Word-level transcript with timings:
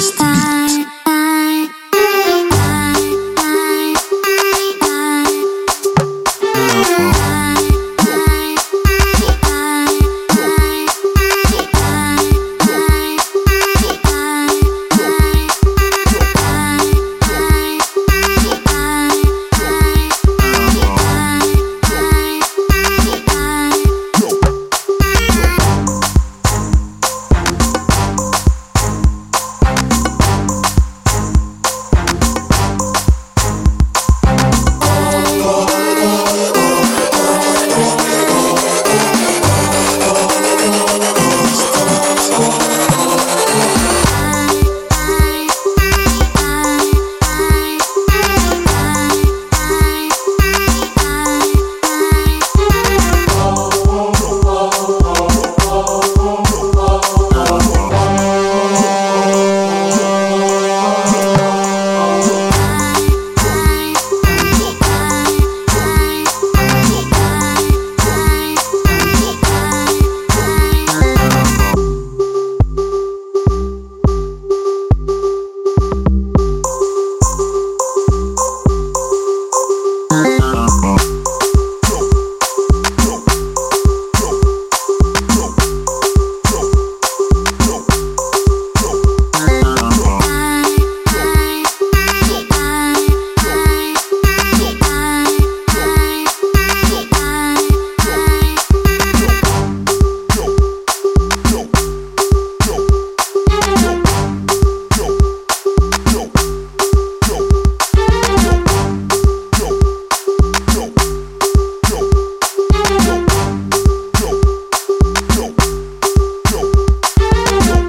está. 0.00 0.39